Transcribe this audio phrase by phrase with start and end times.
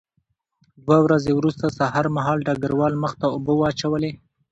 [0.85, 4.11] دوه ورځې وروسته سهار مهال ډګروال مخ ته اوبه واچولې